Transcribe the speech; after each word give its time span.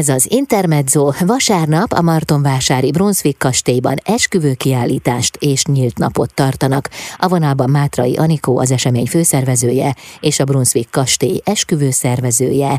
Ez 0.00 0.08
az 0.08 0.24
Intermezzo 0.40 1.04
vasárnap 1.34 1.90
a 2.00 2.02
Martonvásári 2.10 2.90
Brunswick 2.96 3.38
kastélyban 3.38 3.96
esküvő 4.16 4.52
kiállítást 4.64 5.34
és 5.50 5.60
nyílt 5.74 5.98
napot 6.04 6.34
tartanak. 6.34 6.84
A 7.24 7.26
vonalban 7.34 7.70
Mátrai 7.70 8.14
Anikó 8.24 8.52
az 8.58 8.70
esemény 8.78 9.08
főszervezője 9.14 9.90
és 10.28 10.36
a 10.40 10.48
Brunswick 10.50 10.90
kastély 10.98 11.38
esküvő 11.54 11.90
szervezője. 12.02 12.72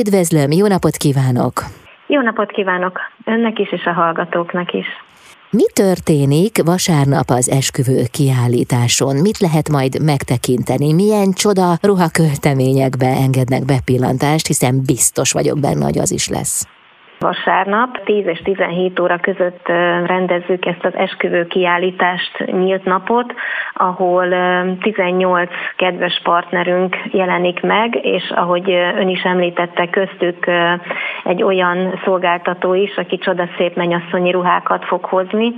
Üdvözlöm, 0.00 0.50
jó 0.60 0.66
napot 0.74 0.96
kívánok! 1.04 1.54
Jó 2.14 2.20
napot 2.20 2.50
kívánok 2.50 2.94
önnek 3.24 3.58
is 3.58 3.70
és 3.72 3.84
a 3.84 3.92
hallgatóknak 3.92 4.72
is! 4.72 4.88
Mi 5.50 5.64
történik 5.72 6.62
vasárnap 6.62 7.30
az 7.30 7.50
esküvő 7.50 8.06
kiállításon? 8.10 9.16
Mit 9.16 9.38
lehet 9.38 9.68
majd 9.68 10.02
megtekinteni? 10.02 10.92
Milyen 10.92 11.32
csoda 11.32 11.78
ruhakölteményekbe 11.80 13.06
engednek 13.06 13.64
bepillantást, 13.64 14.46
hiszen 14.46 14.82
biztos 14.86 15.32
vagyok 15.32 15.58
benne, 15.58 15.84
hogy 15.84 15.98
az 15.98 16.10
is 16.10 16.28
lesz. 16.28 16.66
Vasárnap 17.18 18.04
10 18.04 18.26
és 18.26 18.40
17 18.42 19.00
óra 19.00 19.18
között 19.18 19.66
rendezzük 20.06 20.66
ezt 20.66 20.84
az 20.84 20.94
esküvő 20.94 21.46
kiállítást 21.46 22.44
nyílt 22.46 22.84
napot, 22.84 23.34
ahol 23.72 24.28
18 24.80 25.50
kedves 25.76 26.20
partnerünk 26.22 26.96
jelenik 27.10 27.60
meg, 27.60 27.98
és 28.04 28.32
ahogy 28.34 28.70
ön 28.70 29.08
is 29.08 29.22
említette, 29.22 29.88
köztük 29.90 30.46
egy 31.24 31.42
olyan 31.42 32.00
szolgáltató 32.04 32.74
is, 32.74 32.96
aki 32.96 33.18
csodaszép 33.18 33.76
mennyasszonyi 33.76 34.30
ruhákat 34.30 34.84
fog 34.84 35.04
hozni, 35.04 35.54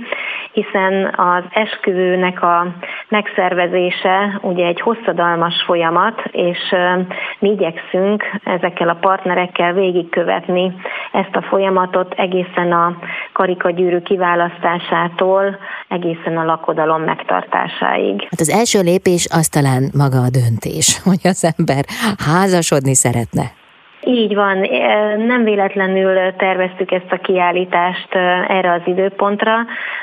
hiszen 0.51 1.13
az 1.15 1.43
esküvőnek 1.49 2.41
a 2.41 2.67
megszervezése 3.09 4.39
ugye 4.41 4.65
egy 4.65 4.81
hosszadalmas 4.81 5.63
folyamat, 5.65 6.23
és 6.31 6.75
mi 7.39 7.49
igyekszünk 7.49 8.23
ezekkel 8.43 8.89
a 8.89 8.97
partnerekkel 9.01 9.73
végigkövetni 9.73 10.73
ezt 11.11 11.35
a 11.35 11.41
folyamatot 11.51 12.13
egészen 12.13 12.71
a 12.71 12.97
karikagyűrű 13.33 13.99
kiválasztásától, 13.99 15.57
egészen 15.87 16.37
a 16.37 16.45
lakodalom 16.45 17.01
megtartásáig. 17.01 18.21
Hát 18.21 18.39
az 18.39 18.49
első 18.49 18.81
lépés 18.81 19.27
az 19.31 19.47
talán 19.47 19.83
maga 19.97 20.17
a 20.17 20.29
döntés, 20.29 20.99
hogy 21.09 21.19
az 21.23 21.53
ember 21.57 21.83
házasodni 22.17 22.95
szeretne. 22.95 23.60
Így 24.03 24.35
van, 24.35 24.57
nem 25.17 25.43
véletlenül 25.43 26.35
terveztük 26.37 26.91
ezt 26.91 27.11
a 27.11 27.17
kiállítást 27.17 28.15
erre 28.47 28.71
az 28.71 28.81
időpontra. 28.85 29.55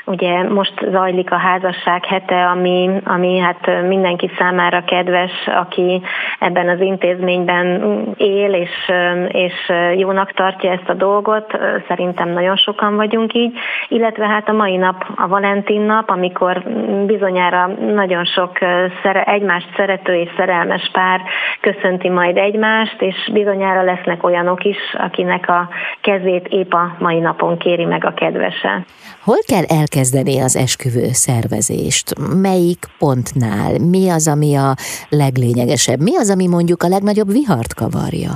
Ugye 0.05 0.43
most 0.43 0.73
zajlik 0.91 1.31
a 1.31 1.37
házasság 1.37 2.05
hete, 2.05 2.45
ami, 2.45 2.89
ami 3.05 3.39
hát 3.39 3.87
mindenki 3.87 4.31
számára 4.37 4.83
kedves, 4.83 5.31
aki 5.45 6.01
ebben 6.39 6.69
az 6.69 6.81
intézményben 6.81 7.81
él 8.17 8.53
és, 8.53 8.91
és 9.27 9.53
jónak 9.95 10.31
tartja 10.31 10.71
ezt 10.71 10.89
a 10.89 10.93
dolgot. 10.93 11.59
Szerintem 11.87 12.29
nagyon 12.29 12.55
sokan 12.55 12.95
vagyunk 12.95 13.33
így, 13.33 13.57
illetve 13.87 14.27
hát 14.27 14.49
a 14.49 14.53
mai 14.53 14.75
nap 14.75 15.05
a 15.15 15.27
Valentin 15.27 15.81
nap, 15.81 16.09
amikor 16.09 16.63
bizonyára 17.05 17.67
nagyon 17.93 18.25
sok 18.25 18.57
szere, 19.03 19.23
egymást 19.23 19.69
szerető 19.75 20.13
és 20.13 20.29
szerelmes 20.37 20.89
pár 20.93 21.21
köszönti 21.61 22.09
majd 22.09 22.37
egymást, 22.37 23.01
és 23.01 23.29
bizonyára 23.33 23.87
lesznek 23.89 24.23
olyanok 24.23 24.63
is, 24.63 24.77
akinek 24.97 25.49
a 25.49 25.69
kezét 26.01 26.47
épp 26.47 26.73
a 26.73 26.95
mai 26.99 27.19
napon 27.19 27.57
kéri 27.57 27.85
meg 27.85 28.05
a 28.05 28.13
kedvese. 28.13 28.85
Hol 29.23 29.41
kell 29.47 29.65
elkezdeni 29.79 30.39
az 30.39 30.55
esküvő 30.55 31.07
szervezést? 31.11 32.07
Melyik 32.41 32.83
pontnál? 32.99 33.71
Mi 33.91 34.09
az, 34.09 34.27
ami 34.27 34.55
a 34.55 34.69
leglényegesebb? 35.09 35.99
Mi 35.99 36.15
az, 36.17 36.29
ami 36.29 36.47
mondjuk 36.47 36.83
a 36.83 36.87
legnagyobb 36.95 37.31
vihart 37.31 37.73
kavarja? 37.73 38.31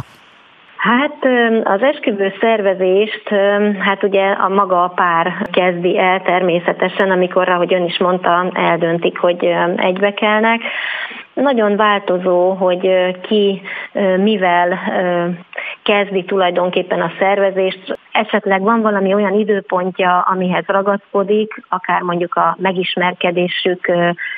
Hát 0.78 1.18
az 1.64 1.81
esküvő 1.81 2.34
szervezést, 2.40 3.30
hát 3.80 4.04
ugye 4.04 4.26
a 4.31 4.50
maga 4.50 4.84
a 4.84 4.94
pár 4.96 5.48
kezdi 5.52 6.00
el 6.00 6.22
természetesen, 6.22 7.12
amikor, 7.12 7.50
ahogy 7.50 7.74
ön 7.74 7.86
is 7.86 7.98
mondta, 7.98 8.52
eldöntik, 8.54 9.18
hogy 9.18 9.50
egybekelnek. 9.76 10.62
Nagyon 11.34 11.75
változó, 11.75 12.52
hogy 12.53 12.90
ki 13.22 13.62
mivel 14.18 14.80
kezdi 15.84 16.24
tulajdonképpen 16.24 17.02
a 17.02 17.12
szervezést. 17.20 18.00
Esetleg 18.12 18.62
van 18.62 18.81
valami 18.81 19.14
olyan 19.14 19.34
időpontja, 19.34 20.20
amihez 20.20 20.66
ragaszkodik, 20.66 21.62
akár 21.70 22.02
mondjuk 22.02 22.36
a 22.36 22.56
megismerkedésük 22.59 23.92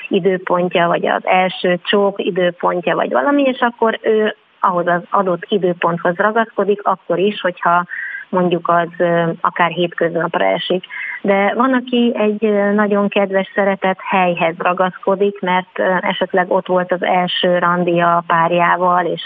időpontja, 0.08 0.88
vagy 0.88 1.08
az 1.08 1.26
első 1.26 1.80
csók 1.84 2.24
időpontja, 2.24 2.96
vagy 2.96 3.12
valami, 3.12 3.42
és 3.42 3.60
akkor 3.60 4.00
ő 4.02 4.36
ahhoz 4.60 4.88
az 4.88 5.02
adott 5.10 5.46
időponthoz 5.48 6.16
ragaszkodik, 6.16 6.80
akkor 6.84 7.20
is, 7.20 7.42
hogyha 7.42 7.86
mondjuk 8.30 8.68
az 8.68 9.06
akár 9.42 9.72
hétköznapra 9.72 10.46
esik. 10.46 10.86
De 11.22 11.54
van, 11.56 11.74
aki 11.74 12.14
egy 12.16 12.74
nagyon 12.74 13.08
kedves 13.08 13.52
szeretett 13.56 14.00
helyhez 14.10 14.56
ragaszkodik, 14.58 15.42
mert 15.42 15.80
esetleg 16.00 16.52
ott 16.52 16.68
volt 16.68 16.92
az 16.92 17.04
első 17.04 17.58
randi 17.58 18.00
a 18.00 18.24
párjával, 18.28 19.06
és 19.06 19.24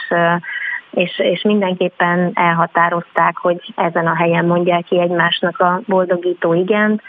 és, 0.89 1.19
és 1.19 1.41
mindenképpen 1.41 2.31
elhatározták, 2.33 3.37
hogy 3.37 3.73
ezen 3.75 4.07
a 4.07 4.15
helyen 4.15 4.45
mondják 4.45 4.83
ki 4.83 4.99
egymásnak 4.99 5.59
a 5.59 5.81
boldogító 5.85 6.53
igent, 6.53 7.01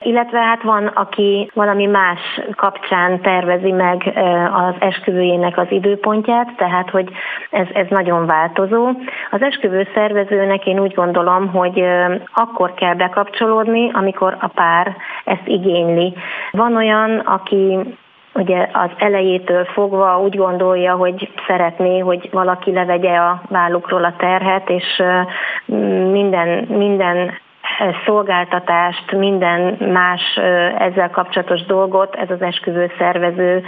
illetve 0.00 0.38
hát 0.38 0.62
van, 0.62 0.86
aki 0.86 1.50
valami 1.54 1.86
más 1.86 2.40
kapcsán 2.56 3.20
tervezi 3.20 3.72
meg 3.72 4.12
az 4.52 4.74
esküvőjének 4.78 5.58
az 5.58 5.66
időpontját, 5.68 6.56
tehát 6.56 6.90
hogy 6.90 7.08
ez, 7.50 7.66
ez 7.72 7.86
nagyon 7.88 8.26
változó. 8.26 8.86
Az 9.30 9.42
esküvő 9.42 9.88
szervezőnek 9.94 10.66
én 10.66 10.80
úgy 10.80 10.94
gondolom, 10.94 11.48
hogy 11.48 11.84
akkor 12.34 12.74
kell 12.74 12.94
bekapcsolódni, 12.94 13.90
amikor 13.92 14.36
a 14.40 14.46
pár 14.46 14.96
ezt 15.24 15.46
igényli. 15.46 16.14
Van 16.50 16.76
olyan, 16.76 17.18
aki 17.18 17.78
ugye 18.34 18.68
az 18.72 18.90
elejétől 18.96 19.64
fogva 19.64 20.20
úgy 20.20 20.36
gondolja, 20.36 20.94
hogy 20.94 21.32
szeretné, 21.46 21.98
hogy 21.98 22.28
valaki 22.32 22.72
levegye 22.72 23.16
a 23.16 23.42
vállukról 23.48 24.04
a 24.04 24.14
terhet, 24.16 24.70
és 24.70 25.02
minden, 26.10 26.48
minden 26.68 27.38
szolgáltatást, 28.04 29.12
minden 29.12 29.76
más 29.92 30.36
ezzel 30.78 31.10
kapcsolatos 31.10 31.62
dolgot 31.62 32.14
ez 32.14 32.30
az 32.30 32.42
esküvő 32.42 32.90
szervező 32.98 33.64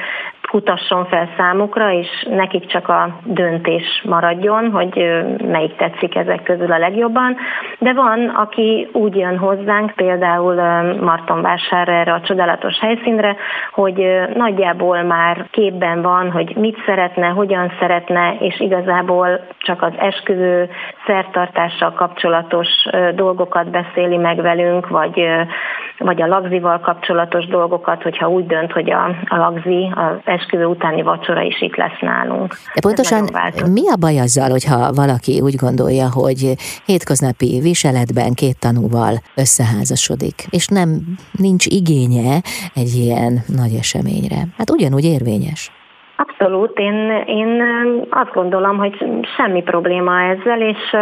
kutasson 0.50 1.06
fel 1.06 1.28
számukra, 1.36 1.92
és 1.92 2.26
nekik 2.30 2.66
csak 2.66 2.88
a 2.88 3.18
döntés 3.24 4.02
maradjon, 4.04 4.70
hogy 4.70 5.24
melyik 5.44 5.76
tetszik 5.76 6.14
ezek 6.14 6.42
közül 6.42 6.72
a 6.72 6.78
legjobban. 6.78 7.36
De 7.78 7.92
van, 7.92 8.28
aki 8.28 8.88
úgy 8.92 9.16
jön 9.16 9.38
hozzánk, 9.38 9.90
például 9.90 10.54
Martonvásárra 11.00 11.92
erre 11.92 12.12
a 12.12 12.20
csodálatos 12.20 12.78
helyszínre, 12.78 13.36
hogy 13.72 14.06
nagyjából 14.34 15.02
már 15.02 15.46
képben 15.50 16.02
van, 16.02 16.30
hogy 16.30 16.56
mit 16.56 16.82
szeretne, 16.86 17.26
hogyan 17.26 17.72
szeretne, 17.78 18.36
és 18.38 18.60
igazából 18.60 19.40
csak 19.58 19.82
az 19.82 19.92
esküvő 19.98 20.68
szertartással 21.06 21.92
kapcsolatos 21.92 22.68
dolgokat 23.14 23.70
beszéli 23.70 24.16
meg 24.16 24.42
velünk, 24.42 24.88
vagy, 24.88 25.28
vagy 25.98 26.22
a 26.22 26.26
lagzival 26.26 26.80
kapcsolatos 26.80 27.46
dolgokat, 27.46 28.02
hogyha 28.02 28.28
úgy 28.28 28.46
dönt, 28.46 28.72
hogy 28.72 28.90
a, 28.90 29.04
a 29.28 29.36
lagzi 29.36 29.92
az 29.94 30.16
esküvő 30.38 30.64
utáni 30.64 31.02
vacsora 31.02 31.42
is 31.42 31.62
itt 31.62 31.76
lesz 31.76 32.00
nálunk. 32.00 32.54
De 32.74 32.80
pontosan 32.80 33.28
mi 33.70 33.88
a 33.88 33.96
baj 33.96 34.18
azzal, 34.18 34.50
hogyha 34.50 34.92
valaki 34.92 35.40
úgy 35.40 35.54
gondolja, 35.54 36.10
hogy 36.12 36.54
hétköznapi 36.84 37.60
viseletben 37.60 38.32
két 38.34 38.58
tanúval 38.58 39.22
összeházasodik, 39.34 40.46
és 40.50 40.66
nem 40.66 41.00
nincs 41.32 41.66
igénye 41.66 42.40
egy 42.74 42.94
ilyen 42.94 43.42
nagy 43.46 43.74
eseményre? 43.74 44.48
Hát 44.56 44.70
ugyanúgy 44.70 45.04
érvényes. 45.04 45.77
Abszolút, 46.20 46.78
én, 46.78 47.22
én 47.26 47.62
azt 48.10 48.32
gondolom, 48.32 48.76
hogy 48.78 49.06
semmi 49.36 49.62
probléma 49.62 50.22
ezzel, 50.22 50.60
és, 50.60 50.96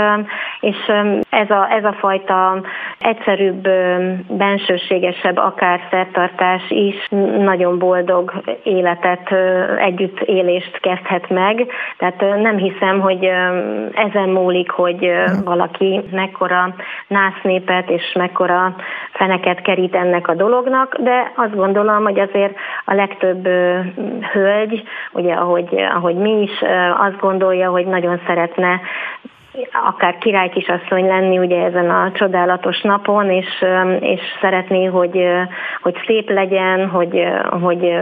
és 0.60 0.76
ez, 1.30 1.50
a, 1.50 1.68
ez 1.70 1.84
a 1.84 1.92
fajta 1.92 2.60
egyszerűbb, 2.98 3.68
bensőségesebb 4.28 5.36
akár 5.36 5.80
szertartás 5.90 6.62
is 6.68 7.08
nagyon 7.38 7.78
boldog 7.78 8.32
életet, 8.62 9.32
együtt 9.78 10.20
élést 10.20 10.80
kezdhet 10.80 11.28
meg. 11.28 11.66
Tehát 11.98 12.20
nem 12.40 12.56
hiszem, 12.56 13.00
hogy 13.00 13.24
ezen 13.92 14.28
múlik, 14.28 14.70
hogy 14.70 15.12
valaki 15.44 16.00
mekkora 16.10 16.74
násznépet 17.06 17.90
és 17.90 18.12
mekkora 18.14 18.76
feneket 19.12 19.62
kerít 19.62 19.94
ennek 19.94 20.28
a 20.28 20.34
dolognak, 20.34 20.96
de 21.00 21.32
azt 21.36 21.56
gondolom, 21.56 22.02
hogy 22.02 22.18
azért 22.18 22.54
a 22.84 22.94
legtöbb 22.94 23.48
hölgy, 24.32 24.82
ugye 25.12 25.32
ahogy, 25.32 25.84
ahogy 25.94 26.16
mi 26.16 26.42
is 26.42 26.62
azt 26.98 27.18
gondolja, 27.20 27.70
hogy 27.70 27.86
nagyon 27.86 28.20
szeretne 28.26 28.80
akár 29.88 30.18
kisasszony 30.52 31.06
lenni 31.06 31.38
ugye 31.38 31.64
ezen 31.64 31.90
a 31.90 32.12
csodálatos 32.12 32.80
napon, 32.80 33.30
és, 33.30 33.64
és 34.00 34.20
szeretné, 34.40 34.84
hogy, 34.84 35.26
hogy 35.82 35.96
szép 36.06 36.30
legyen, 36.30 36.88
hogy, 36.88 37.26
hogy 37.62 37.94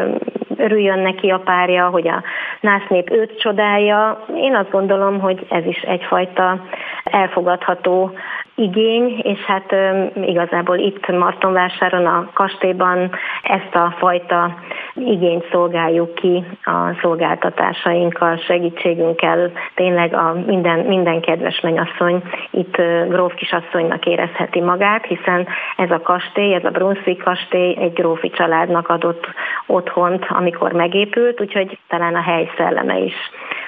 örüljön 0.56 0.98
neki 0.98 1.30
a 1.30 1.38
párja, 1.38 1.88
hogy 1.88 2.08
a 2.08 2.22
násznép 2.60 3.10
őt 3.10 3.40
csodálja. 3.40 4.24
Én 4.36 4.54
azt 4.54 4.70
gondolom, 4.70 5.20
hogy 5.20 5.46
ez 5.48 5.66
is 5.66 5.78
egyfajta 5.78 6.60
elfogadható 7.04 8.12
igény, 8.54 9.20
és 9.22 9.38
hát 9.38 9.74
igazából 10.14 10.78
itt 10.78 11.06
Martonvásáron 11.06 12.06
a 12.06 12.30
kastélyban 12.32 13.10
ezt 13.42 13.74
a 13.74 13.94
fajta 13.98 14.58
igényt 14.94 15.48
szolgáljuk 15.50 16.14
ki 16.14 16.44
a 16.64 16.98
szolgáltatásainkkal, 17.00 18.36
segítségünkkel. 18.36 19.50
Tényleg 19.74 20.14
a 20.14 20.34
minden, 20.46 20.78
minden 20.78 21.20
kedves 21.20 21.60
mennyasszony 21.60 22.22
itt 22.50 22.76
gróf 23.08 23.34
kisasszonynak 23.34 24.06
érezheti 24.06 24.60
magát, 24.60 25.04
hiszen 25.04 25.46
ez 25.76 25.90
a 25.90 26.00
kastély, 26.00 26.54
ez 26.54 26.64
a 26.64 26.70
Brunswick 26.70 27.22
kastély 27.22 27.76
egy 27.80 27.92
grófi 27.92 28.30
családnak 28.30 28.88
adott 28.88 29.26
otthont, 29.66 30.26
amikor 30.44 30.72
megépült, 30.72 31.40
úgyhogy 31.40 31.78
talán 31.88 32.14
a 32.14 32.22
hely 32.22 32.50
szelleme 32.56 32.98
is 32.98 33.14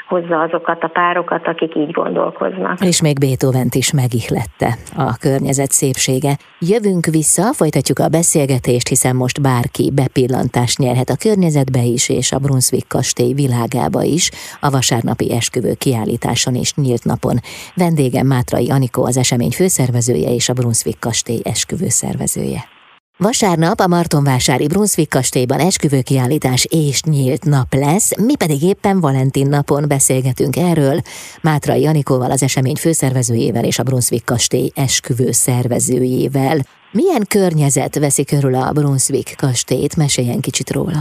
hozza 0.09 0.41
azokat 0.41 0.83
a 0.83 0.89
párokat, 0.89 1.47
akik 1.47 1.75
így 1.77 1.91
gondolkoznak. 1.91 2.81
És 2.85 3.01
még 3.03 3.19
beethoven 3.19 3.69
is 3.71 3.93
megihlette 3.93 4.75
a 4.97 5.17
környezet 5.21 5.71
szépsége. 5.71 6.37
Jövünk 6.59 7.07
vissza, 7.07 7.53
folytatjuk 7.53 7.99
a 7.99 8.09
beszélgetést, 8.09 8.89
hiszen 8.89 9.17
most 9.17 9.43
bárki 9.43 9.93
bepillantást 9.95 10.79
nyerhet 10.79 11.09
a 11.09 11.17
környezetbe 11.17 11.83
is, 11.83 12.09
és 12.09 12.33
a 12.33 12.39
Brunswick 12.39 12.89
kastély 12.89 13.33
világába 13.33 14.03
is, 14.03 14.31
a 14.61 14.71
vasárnapi 14.71 15.33
esküvő 15.33 15.73
kiállításon 15.79 16.55
és 16.55 16.75
nyílt 16.75 17.05
napon. 17.05 17.37
Vendégem 17.75 18.27
Mátrai 18.27 18.71
Anikó 18.71 19.05
az 19.05 19.17
esemény 19.17 19.51
főszervezője 19.51 20.31
és 20.35 20.49
a 20.49 20.53
Brunswick 20.53 21.01
kastély 21.01 21.41
esküvő 21.45 21.89
szervezője. 21.89 22.76
Vasárnap 23.19 23.79
a 23.79 23.87
Martonvásári 23.87 24.67
Brunswick 24.67 25.11
kastélyban 25.11 25.59
esküvőkiállítás 25.59 26.67
és 26.71 27.03
nyílt 27.03 27.45
nap 27.45 27.71
lesz, 27.85 28.09
mi 28.29 28.37
pedig 28.37 28.61
éppen 28.73 29.01
Valentin 29.01 29.49
napon 29.49 29.85
beszélgetünk 29.89 30.55
erről 30.71 30.99
Mátrai 31.43 31.87
Anikóval, 31.87 32.31
az 32.31 32.43
esemény 32.43 32.79
főszervezőjével 32.85 33.65
és 33.65 33.79
a 33.79 33.83
Brunswick 33.89 34.25
kastély 34.25 34.69
esküvő 34.87 35.31
szervezőjével. 35.31 36.57
Milyen 36.99 37.25
környezet 37.37 37.95
veszi 38.05 38.25
körül 38.33 38.55
a 38.55 38.73
Brunswick 38.79 39.37
kastélyt? 39.45 39.97
Meséljen 39.97 40.41
kicsit 40.41 40.69
róla. 40.77 41.01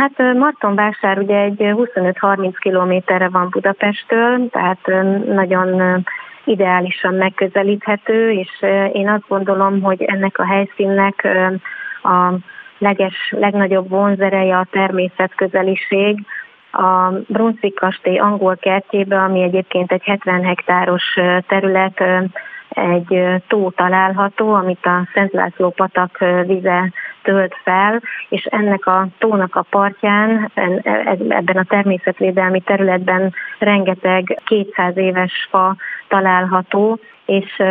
Hát 0.00 0.16
Martonvásár 0.44 1.18
ugye 1.18 1.38
egy 1.48 1.58
25-30 1.58 2.54
kilométerre 2.60 3.28
van 3.28 3.48
Budapesttől, 3.50 4.48
tehát 4.50 4.82
nagyon 5.26 5.68
ideálisan 6.50 7.14
megközelíthető, 7.14 8.30
és 8.30 8.64
én 8.92 9.08
azt 9.08 9.28
gondolom, 9.28 9.82
hogy 9.82 10.02
ennek 10.02 10.38
a 10.38 10.46
helyszínnek 10.46 11.28
a 12.02 12.34
leges, 12.78 13.34
legnagyobb 13.36 13.88
vonzereje 13.88 14.56
a 14.56 14.66
természetközeliség, 14.70 16.26
a 16.72 17.08
Brunswick 17.26 17.78
kastély 17.78 18.18
angol 18.18 18.56
kertjébe, 18.56 19.16
ami 19.16 19.42
egyébként 19.42 19.92
egy 19.92 20.02
70 20.02 20.44
hektáros 20.44 21.14
terület, 21.46 22.02
egy 22.70 23.42
tó 23.48 23.70
található, 23.70 24.52
amit 24.52 24.86
a 24.86 25.08
Szent 25.14 25.32
László 25.32 25.70
patak 25.70 26.18
vize 26.46 26.92
tölt 27.22 27.54
fel, 27.62 28.02
és 28.28 28.44
ennek 28.44 28.86
a 28.86 29.06
tónak 29.18 29.56
a 29.56 29.66
partján, 29.70 30.50
ebben 31.28 31.56
a 31.56 31.64
természetvédelmi 31.64 32.60
területben 32.60 33.34
rengeteg 33.58 34.40
200 34.44 34.96
éves 34.96 35.48
fa 35.50 35.76
található, 36.08 36.98
és 37.26 37.62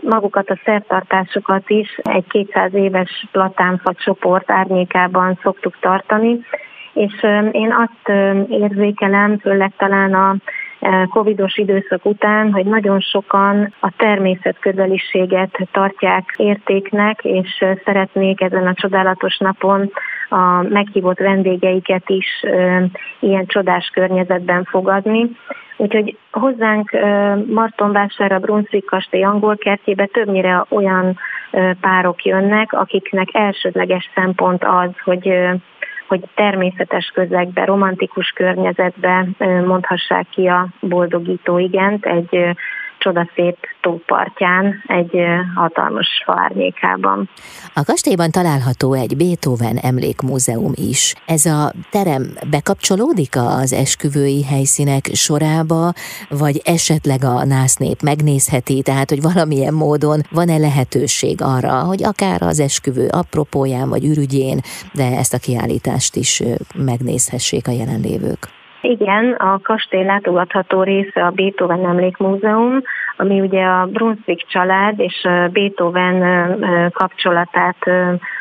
magukat 0.00 0.50
a 0.50 0.60
szertartásokat 0.64 1.70
is 1.70 1.98
egy 2.02 2.26
200 2.28 2.74
éves 2.74 3.26
platánfa 3.32 3.94
csoport 3.94 4.50
árnyékában 4.50 5.38
szoktuk 5.42 5.76
tartani, 5.80 6.40
és 6.92 7.22
én 7.52 7.72
azt 7.72 8.18
érzékelem, 8.48 9.38
főleg 9.38 9.72
talán 9.76 10.14
a 10.14 10.34
covidos 11.10 11.56
időszak 11.56 12.04
után, 12.04 12.52
hogy 12.52 12.66
nagyon 12.66 13.00
sokan 13.00 13.74
a 13.80 13.92
természetközeliséget 13.96 15.68
tartják 15.72 16.34
értéknek, 16.36 17.20
és 17.22 17.64
szeretnék 17.84 18.40
ezen 18.40 18.66
a 18.66 18.74
csodálatos 18.74 19.38
napon 19.38 19.90
a 20.28 20.62
meghívott 20.62 21.18
vendégeiket 21.18 22.08
is 22.08 22.44
ilyen 23.20 23.46
csodás 23.46 23.90
környezetben 23.94 24.64
fogadni. 24.64 25.30
Úgyhogy 25.76 26.16
hozzánk 26.30 26.90
Martonvásárra, 27.46 28.38
Brunswick 28.38 28.86
kastély 28.86 29.22
angol 29.22 29.56
kertjébe 29.56 30.06
többnyire 30.06 30.64
olyan 30.68 31.18
párok 31.80 32.24
jönnek, 32.24 32.72
akiknek 32.72 33.28
elsődleges 33.32 34.10
szempont 34.14 34.64
az, 34.64 34.90
hogy 35.04 35.32
hogy 36.10 36.28
természetes 36.34 37.10
közegbe, 37.14 37.64
romantikus 37.64 38.28
környezetbe 38.28 39.26
mondhassák 39.66 40.26
ki 40.30 40.46
a 40.46 40.68
boldogító 40.80 41.58
igent. 41.58 42.06
Egy 42.06 42.56
csodaszép 43.00 43.56
tópartján, 43.80 44.82
egy 44.86 45.16
hatalmas 45.54 46.22
faárnyékában. 46.24 47.28
A 47.74 47.82
kastélyban 47.84 48.30
található 48.30 48.92
egy 48.92 49.16
Beethoven 49.16 49.76
emlékmúzeum 49.76 50.72
is. 50.74 51.14
Ez 51.26 51.44
a 51.46 51.72
terem 51.90 52.22
bekapcsolódik 52.50 53.36
az 53.36 53.72
esküvői 53.72 54.44
helyszínek 54.44 55.04
sorába, 55.12 55.92
vagy 56.28 56.60
esetleg 56.64 57.24
a 57.24 57.44
násznép 57.44 58.02
megnézheti, 58.02 58.82
tehát 58.82 59.08
hogy 59.08 59.22
valamilyen 59.22 59.74
módon 59.74 60.20
van-e 60.30 60.56
lehetőség 60.56 61.42
arra, 61.42 61.82
hogy 61.82 62.04
akár 62.04 62.42
az 62.42 62.60
esküvő 62.60 63.08
apropóján 63.10 63.88
vagy 63.88 64.04
ürügyén, 64.04 64.60
de 64.92 65.16
ezt 65.16 65.34
a 65.34 65.38
kiállítást 65.38 66.16
is 66.16 66.42
megnézhessék 66.74 67.68
a 67.68 67.70
jelenlévők. 67.70 68.59
Igen, 68.82 69.32
a 69.32 69.58
kastély 69.62 70.04
látogatható 70.04 70.82
része 70.82 71.24
a 71.24 71.30
Beethoven 71.30 71.86
Emlékmúzeum, 71.86 72.82
ami 73.16 73.40
ugye 73.40 73.64
a 73.64 73.86
Brunswick 73.86 74.46
család 74.48 75.00
és 75.00 75.28
Beethoven 75.52 76.90
kapcsolatát 76.92 77.76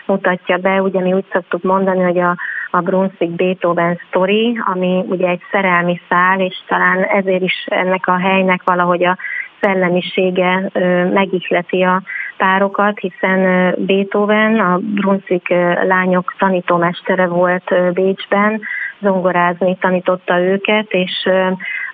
mutatja 0.05 0.57
be. 0.57 0.81
Ugye 0.81 0.99
mi 0.99 1.13
úgy 1.13 1.25
szoktuk 1.31 1.63
mondani, 1.63 2.03
hogy 2.03 2.19
a, 2.19 2.35
a 2.71 2.81
Brunswick 2.81 3.31
Beethoven 3.31 3.99
story, 4.07 4.61
ami 4.65 5.03
ugye 5.07 5.27
egy 5.27 5.41
szerelmi 5.51 6.01
szál, 6.09 6.39
és 6.39 6.55
talán 6.67 7.03
ezért 7.03 7.41
is 7.41 7.65
ennek 7.65 8.07
a 8.07 8.17
helynek 8.17 8.61
valahogy 8.65 9.03
a 9.03 9.17
szellemisége 9.61 10.69
megihleti 11.13 11.81
a 11.81 12.01
párokat, 12.37 12.99
hiszen 12.99 13.73
Beethoven, 13.77 14.59
a 14.59 14.77
Brunswick 14.77 15.49
lányok 15.87 16.33
tanítómestere 16.37 17.27
volt 17.27 17.93
Bécsben, 17.93 18.61
zongorázni 19.01 19.77
tanította 19.77 20.39
őket, 20.39 20.85
és 20.89 21.29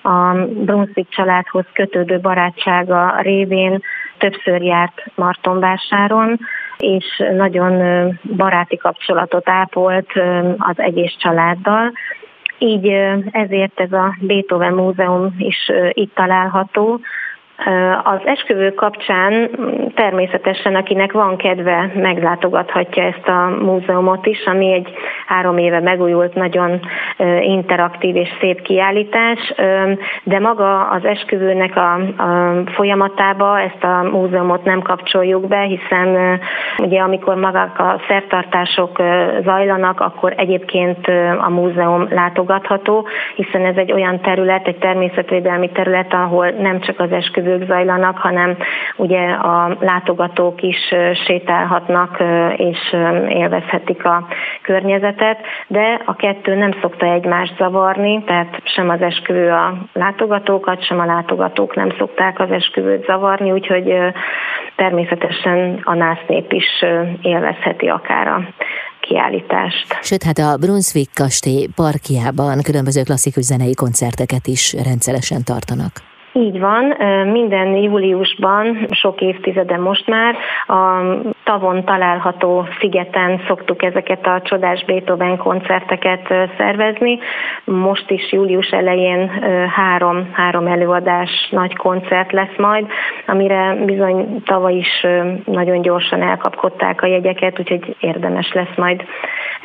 a 0.02 0.34
Brunswick 0.48 1.10
családhoz 1.10 1.66
kötődő 1.74 2.20
barátsága 2.20 3.22
révén 3.22 3.82
többször 4.18 4.62
járt 4.62 5.04
Martonvásáron, 5.16 6.40
és 6.78 7.24
nagyon 7.38 8.08
baráti 8.36 8.78
kapcsolatot 8.78 9.50
ápolt 9.50 10.12
az 10.58 10.80
egész 10.80 11.16
családdal. 11.18 11.92
Így 12.58 12.88
ezért 13.32 13.80
ez 13.80 13.92
a 13.92 14.16
Beethoven 14.20 14.74
Múzeum 14.74 15.36
is 15.38 15.72
itt 15.90 16.16
található, 16.16 17.00
az 18.04 18.20
esküvő 18.26 18.74
kapcsán 18.74 19.50
természetesen, 19.96 20.76
akinek 20.76 21.12
van 21.12 21.38
kedve, 21.38 21.92
meglátogathatja 21.96 23.04
ezt 23.04 23.28
a 23.28 23.64
múzeumot 23.64 24.26
is, 24.26 24.46
ami 24.46 24.74
egy 24.74 24.90
három 25.28 25.58
éve 25.58 25.80
megújult, 25.80 26.36
nagyon 26.36 26.80
interaktív 27.42 28.16
és 28.16 28.30
szép 28.40 28.62
kiállítás, 28.62 29.54
de 30.24 30.40
maga 30.40 30.90
az 30.90 31.06
esküvőnek 31.06 31.76
a, 31.76 32.00
folyamatába 32.66 33.60
ezt 33.60 33.84
a 33.84 34.10
múzeumot 34.12 34.64
nem 34.64 34.82
kapcsoljuk 34.82 35.48
be, 35.48 35.62
hiszen 35.62 36.40
ugye 36.78 37.00
amikor 37.00 37.36
magak 37.36 37.80
a 37.80 38.02
szertartások 38.08 39.02
zajlanak, 39.44 40.00
akkor 40.00 40.34
egyébként 40.38 41.08
a 41.40 41.50
múzeum 41.50 42.08
látogatható, 42.10 43.08
hiszen 43.36 43.66
ez 43.66 43.76
egy 43.76 43.92
olyan 43.92 44.22
terület, 44.22 44.68
egy 44.68 44.78
természetvédelmi 44.78 45.70
terület, 45.70 46.14
ahol 46.14 46.50
nem 46.50 46.80
csak 46.80 47.00
az 47.00 47.12
esküvő 47.12 47.45
esküvők 47.46 47.68
zajlanak, 47.68 48.18
hanem 48.18 48.58
ugye 48.96 49.30
a 49.32 49.78
látogatók 49.80 50.62
is 50.62 50.94
sétálhatnak 51.26 52.24
és 52.56 52.96
élvezhetik 53.30 54.06
a 54.06 54.28
környezetet, 54.62 55.40
de 55.68 56.02
a 56.06 56.16
kettő 56.16 56.56
nem 56.56 56.72
szokta 56.82 57.06
egymást 57.06 57.58
zavarni, 57.58 58.24
tehát 58.24 58.62
sem 58.64 58.90
az 58.90 59.02
esküvő 59.02 59.52
a 59.52 59.78
látogatókat, 59.94 60.86
sem 60.86 61.00
a 61.00 61.06
látogatók 61.06 61.76
nem 61.76 61.90
szokták 61.98 62.40
az 62.40 62.52
esküvőt 62.52 63.06
zavarni, 63.06 63.52
úgyhogy 63.52 63.94
természetesen 64.76 65.80
a 65.84 65.94
násznép 65.94 66.52
is 66.52 66.86
élvezheti 67.22 67.88
akár 67.88 68.28
a 68.28 68.42
kiállítást. 69.00 69.98
Sőt, 70.02 70.24
hát 70.24 70.38
a 70.38 70.58
Brunswick 70.58 71.14
kastély 71.14 71.68
parkjában 71.76 72.62
különböző 72.62 73.02
klasszikus 73.02 73.44
zenei 73.44 73.74
koncerteket 73.74 74.48
is 74.48 74.74
rendszeresen 74.84 75.44
tartanak. 75.44 76.15
Így 76.38 76.60
van, 76.60 76.84
minden 77.28 77.76
júliusban, 77.76 78.88
sok 78.92 79.22
évtizede 79.22 79.78
most 79.78 80.08
már, 80.08 80.36
a 80.68 81.02
tavon 81.44 81.86
található 81.86 82.68
szigeten 82.80 83.42
szoktuk 83.48 83.84
ezeket 83.84 84.28
a 84.28 84.42
csodás 84.44 84.86
Beethoven 84.86 85.38
koncerteket 85.38 86.34
szervezni. 86.58 87.20
Most 87.64 88.12
is 88.12 88.32
július 88.32 88.70
elején 88.70 89.30
három, 89.76 90.30
három 90.34 90.68
előadás 90.68 91.48
nagy 91.52 91.76
koncert 91.76 92.32
lesz 92.32 92.58
majd, 92.58 92.86
amire 93.28 93.76
bizony 93.86 94.44
tavaly 94.46 94.76
is 94.76 95.06
nagyon 95.46 95.82
gyorsan 95.82 96.22
elkapkodták 96.22 97.02
a 97.02 97.08
jegyeket, 97.08 97.60
úgyhogy 97.60 97.96
érdemes 98.00 98.52
lesz 98.54 98.76
majd 98.76 99.04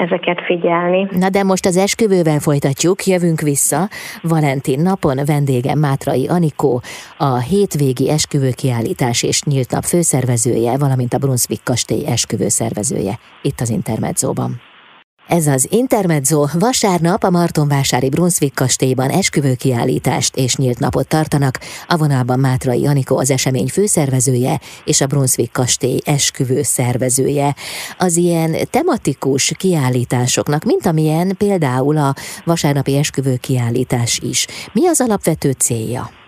ezeket 0.00 0.40
figyelni. 0.40 1.08
Na 1.10 1.28
de 1.28 1.42
most 1.42 1.66
az 1.66 1.76
esküvővel 1.76 2.38
folytatjuk, 2.38 3.06
jövünk 3.06 3.40
vissza. 3.40 3.88
Valentin 4.22 4.80
napon 4.80 5.18
vendégem 5.26 5.78
Mátrai 5.78 6.26
Anikó, 6.28 6.82
a 7.18 7.38
hétvégi 7.38 8.10
esküvőkiállítás 8.10 9.22
és 9.22 9.42
nyílt 9.42 9.70
nap 9.70 9.84
főszervezője, 9.84 10.78
valamint 10.78 11.14
a 11.14 11.18
Brunswick 11.18 11.64
kastély 11.64 12.06
esküvő 12.06 12.48
szervezője 12.48 13.18
itt 13.42 13.60
az 13.60 13.70
Intermedzóban. 13.70 14.69
Ez 15.30 15.46
az 15.46 15.66
Intermezzo 15.70 16.46
vasárnap 16.52 17.22
a 17.22 17.30
Martonvásári 17.30 18.08
Brunswick 18.08 18.54
kastélyban 18.54 19.10
esküvőkiállítást 19.10 20.36
és 20.36 20.56
nyílt 20.56 20.78
napot 20.78 21.08
tartanak. 21.08 21.58
A 21.86 21.96
vonalban 21.96 22.40
Mátrai 22.40 22.86
Anikó 22.86 23.18
az 23.18 23.30
esemény 23.30 23.68
főszervezője 23.68 24.60
és 24.84 25.00
a 25.00 25.06
Brunswick 25.06 25.52
kastély 25.52 25.98
esküvő 26.04 26.62
szervezője. 26.62 27.54
Az 27.98 28.16
ilyen 28.16 28.56
tematikus 28.70 29.52
kiállításoknak, 29.56 30.64
mint 30.64 30.86
amilyen 30.86 31.34
például 31.36 31.96
a 31.96 32.14
vasárnapi 32.44 32.96
esküvőkiállítás 32.96 34.20
is. 34.22 34.46
Mi 34.72 34.86
az 34.86 35.00
alapvető 35.00 35.50
célja? 35.50 36.19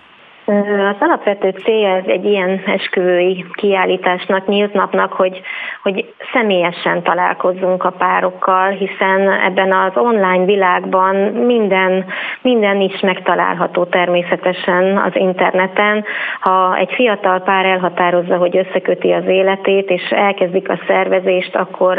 Az 0.46 0.96
alapvető 1.00 1.50
célja 1.50 1.96
ez 1.96 2.04
egy 2.06 2.24
ilyen 2.24 2.62
esküvői 2.66 3.44
kiállításnak, 3.52 4.46
nyílt 4.46 4.72
napnak, 4.72 5.12
hogy, 5.12 5.40
hogy 5.82 6.14
személyesen 6.32 7.02
találkozzunk 7.02 7.84
a 7.84 7.90
párokkal, 7.90 8.70
hiszen 8.70 9.30
ebben 9.30 9.72
az 9.72 9.92
online 9.94 10.44
világban 10.44 11.16
minden, 11.32 12.04
minden 12.40 12.80
is 12.80 13.00
megtalálható 13.00 13.84
természetesen 13.84 14.98
az 14.98 15.12
interneten. 15.14 16.04
Ha 16.40 16.76
egy 16.76 16.92
fiatal 16.92 17.40
pár 17.40 17.64
elhatározza, 17.64 18.36
hogy 18.36 18.56
összeköti 18.56 19.12
az 19.12 19.26
életét, 19.26 19.90
és 19.90 20.10
elkezdik 20.10 20.68
a 20.68 20.78
szervezést, 20.86 21.56
akkor 21.56 21.98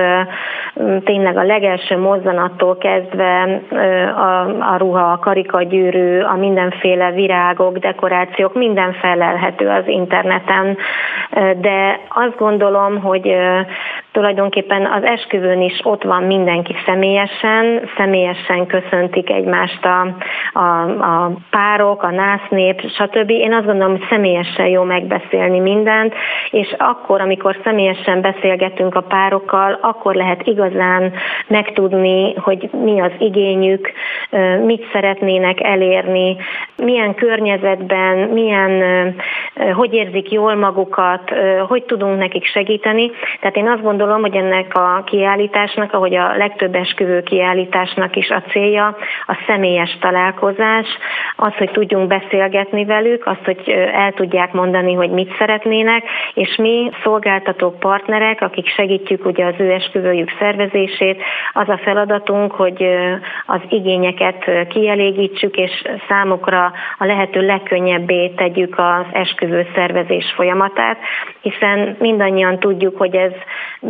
tényleg 1.03 1.37
a 1.37 1.43
legelső 1.43 1.97
mozzanattól 1.97 2.77
kezdve 2.77 3.61
a, 4.15 4.39
a 4.73 4.77
ruha, 4.77 5.11
a 5.11 5.19
karikagyűrű, 5.19 6.19
a 6.19 6.35
mindenféle 6.35 7.11
virágok, 7.11 7.77
dekoráció, 7.77 8.31
információk, 8.37 8.53
minden 8.53 8.93
felelhető 8.93 9.67
az 9.69 9.87
interneten, 9.87 10.77
de 11.61 11.99
azt 12.09 12.37
gondolom, 12.37 13.01
hogy 13.01 13.35
tulajdonképpen 14.13 14.85
az 14.85 15.03
esküvőn 15.03 15.61
is 15.61 15.79
ott 15.83 16.03
van 16.03 16.23
mindenki 16.23 16.75
személyesen, 16.85 17.89
személyesen 17.97 18.65
köszöntik 18.65 19.29
egymást 19.29 19.85
a, 19.85 20.15
a, 20.59 20.81
a 21.03 21.31
párok, 21.49 22.03
a 22.03 22.11
násznép, 22.11 22.81
stb. 22.89 23.29
Én 23.29 23.53
azt 23.53 23.65
gondolom, 23.65 23.91
hogy 23.91 24.07
személyesen 24.09 24.67
jó 24.67 24.83
megbeszélni 24.83 25.59
mindent, 25.59 26.13
és 26.49 26.75
akkor, 26.77 27.21
amikor 27.21 27.57
személyesen 27.63 28.21
beszélgetünk 28.21 28.95
a 28.95 29.01
párokkal, 29.01 29.77
akkor 29.81 30.15
lehet 30.15 30.47
igazán 30.47 31.13
megtudni, 31.47 32.33
hogy 32.35 32.69
mi 32.83 33.01
az 33.01 33.11
igényük, 33.17 33.91
mit 34.65 34.85
szeretnének 34.91 35.63
elérni, 35.63 36.35
milyen 36.75 37.15
környezetben, 37.15 38.17
milyen, 38.17 38.83
hogy 39.73 39.93
érzik 39.93 40.31
jól 40.31 40.55
magukat, 40.55 41.33
hogy 41.67 41.83
tudunk 41.83 42.17
nekik 42.17 42.45
segíteni. 42.45 43.11
Tehát 43.39 43.55
én 43.55 43.67
azt 43.67 43.81
gondolom, 43.81 44.02
gondolom, 44.03 44.31
hogy 44.31 44.35
ennek 44.35 44.75
a 44.75 45.03
kiállításnak, 45.05 45.93
ahogy 45.93 46.15
a 46.15 46.37
legtöbb 46.37 46.75
esküvő 46.75 47.21
kiállításnak 47.21 48.15
is 48.15 48.29
a 48.29 48.41
célja, 48.41 48.97
a 49.27 49.37
személyes 49.47 49.97
találkozás, 49.99 50.85
az, 51.35 51.53
hogy 51.53 51.71
tudjunk 51.71 52.07
beszélgetni 52.07 52.85
velük, 52.85 53.25
azt, 53.25 53.45
hogy 53.45 53.69
el 53.93 54.11
tudják 54.11 54.51
mondani, 54.51 54.93
hogy 54.93 55.09
mit 55.09 55.35
szeretnének, 55.37 56.03
és 56.33 56.55
mi 56.55 56.91
szolgáltató 57.03 57.71
partnerek, 57.71 58.41
akik 58.41 58.67
segítjük 58.67 59.25
ugye 59.25 59.45
az 59.45 59.53
ő 59.57 59.71
esküvőjük 59.71 60.31
szervezését, 60.39 61.21
az 61.53 61.69
a 61.69 61.77
feladatunk, 61.77 62.51
hogy 62.51 62.87
az 63.45 63.61
igényeket 63.69 64.67
kielégítsük, 64.67 65.55
és 65.55 65.83
számukra 66.07 66.71
a 66.97 67.05
lehető 67.05 67.45
legkönnyebbé 67.45 68.29
tegyük 68.29 68.77
az 68.77 69.05
esküvő 69.11 69.67
szervezés 69.75 70.33
folyamatát, 70.35 70.97
hiszen 71.41 71.95
mindannyian 71.99 72.59
tudjuk, 72.59 72.97
hogy 72.97 73.15
ez 73.15 73.31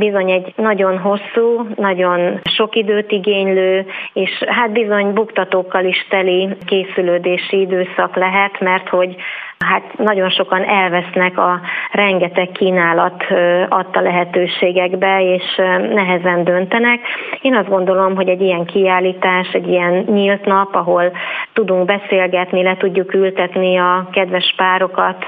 bizony 0.05 0.31
egy 0.31 0.53
nagyon 0.55 0.97
hosszú, 0.97 1.67
nagyon 1.75 2.41
sok 2.43 2.75
időt 2.75 3.11
igénylő, 3.11 3.85
és 4.13 4.43
hát 4.47 4.71
bizony 4.71 5.13
buktatókkal 5.13 5.85
is 5.85 6.05
teli 6.09 6.49
készülődési 6.65 7.59
időszak 7.59 8.15
lehet, 8.15 8.59
mert 8.59 8.89
hogy 8.89 9.15
hát 9.63 9.97
nagyon 9.97 10.29
sokan 10.29 10.63
elvesznek 10.63 11.37
a 11.37 11.59
rengeteg 11.91 12.51
kínálat 12.51 13.23
adta 13.69 14.01
lehetőségekbe, 14.01 15.33
és 15.33 15.55
nehezen 15.93 16.43
döntenek. 16.43 16.99
Én 17.41 17.55
azt 17.55 17.69
gondolom, 17.69 18.15
hogy 18.15 18.27
egy 18.27 18.41
ilyen 18.41 18.65
kiállítás, 18.65 19.47
egy 19.51 19.67
ilyen 19.67 19.93
nyílt 19.93 20.45
nap, 20.45 20.75
ahol 20.75 21.11
tudunk 21.53 21.85
beszélgetni, 21.85 22.63
le 22.63 22.77
tudjuk 22.77 23.13
ültetni 23.13 23.77
a 23.77 24.09
kedves 24.11 24.53
párokat, 24.57 25.25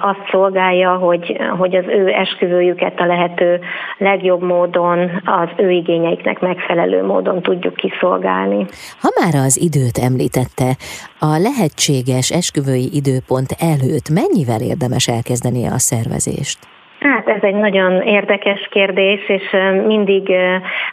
azt 0.00 0.28
szolgálja, 0.30 0.90
hogy, 0.90 1.40
hogy 1.58 1.76
az 1.76 1.84
ő 1.86 2.08
esküvőjüket 2.08 3.00
a 3.00 3.06
lehető 3.06 3.60
legjobb 3.98 4.42
módon, 4.42 5.10
az 5.24 5.48
ő 5.56 5.70
igényeiknek 5.70 6.40
megfelelő 6.40 7.04
módon 7.04 7.42
tudjuk 7.42 7.74
kiszolgálni. 7.74 8.66
Ha 9.00 9.08
már 9.20 9.44
az 9.44 9.60
időt 9.60 9.98
említette, 9.98 10.76
a 11.22 11.38
lehetséges 11.38 12.30
esküvői 12.30 12.94
időpont 12.94 13.52
előtt 13.52 14.08
mennyivel 14.08 14.62
érdemes 14.62 15.08
elkezdeni 15.08 15.66
a 15.66 15.78
szervezést? 15.78 16.58
Hát 17.00 17.28
ez 17.28 17.42
egy 17.42 17.54
nagyon 17.54 18.02
érdekes 18.02 18.68
kérdés, 18.70 19.28
és 19.28 19.56
mindig, 19.86 20.32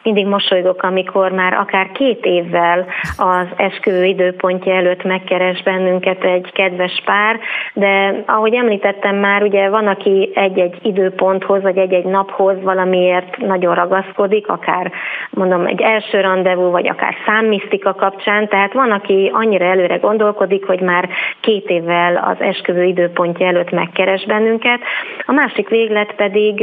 mindig 0.03 0.25
mosolygok, 0.25 0.83
amikor 0.83 1.31
már 1.31 1.53
akár 1.53 1.91
két 1.91 2.25
évvel 2.25 2.85
az 3.17 3.47
esküvő 3.55 4.03
időpontja 4.03 4.73
előtt 4.73 5.03
megkeres 5.03 5.63
bennünket 5.63 6.23
egy 6.23 6.51
kedves 6.53 7.01
pár, 7.05 7.39
de 7.73 8.23
ahogy 8.25 8.53
említettem 8.53 9.15
már, 9.15 9.43
ugye 9.43 9.69
van, 9.69 9.87
aki 9.87 10.31
egy-egy 10.33 10.75
időponthoz, 10.81 11.61
vagy 11.61 11.77
egy-egy 11.77 12.05
naphoz 12.05 12.55
valamiért 12.61 13.37
nagyon 13.37 13.75
ragaszkodik, 13.75 14.47
akár 14.47 14.91
mondom 15.29 15.65
egy 15.65 15.81
első 15.81 16.21
rendezvú, 16.21 16.71
vagy 16.71 16.87
akár 16.87 17.15
számmisztika 17.25 17.93
kapcsán, 17.93 18.47
tehát 18.47 18.73
van, 18.73 18.91
aki 18.91 19.31
annyira 19.33 19.65
előre 19.65 19.95
gondolkodik, 19.95 20.65
hogy 20.65 20.81
már 20.81 21.09
két 21.39 21.69
évvel 21.69 22.15
az 22.15 22.45
esküvő 22.45 22.83
időpontja 22.83 23.47
előtt 23.47 23.71
megkeres 23.71 24.25
bennünket. 24.25 24.79
A 25.25 25.31
másik 25.31 25.69
véglet 25.69 25.95
véglet 25.97 26.15
pedig 26.15 26.61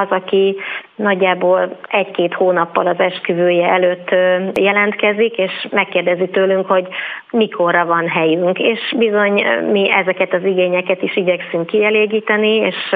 az, 0.00 0.10
aki 0.10 0.56
nagyjából 0.96 1.76
egy-két 1.88 2.34
hónappal 2.34 2.86
az 2.86 2.98
esküvője 2.98 3.68
előtt 3.68 4.10
jelentkezik, 4.54 5.36
és 5.36 5.66
megkérdezi 5.70 6.28
tőlünk, 6.28 6.66
hogy 6.66 6.86
mikorra 7.30 7.84
van 7.84 8.08
helyünk. 8.08 8.58
És 8.58 8.94
bizony 8.96 9.44
mi 9.70 9.90
ezeket 9.90 10.32
az 10.32 10.44
igényeket 10.44 11.02
is 11.02 11.16
igyekszünk 11.16 11.66
kielégíteni, 11.66 12.56
és, 12.56 12.94